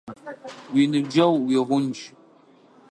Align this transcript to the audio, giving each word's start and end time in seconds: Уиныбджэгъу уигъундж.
Уиныбджэгъу 0.73 1.35
уигъундж. 1.45 1.99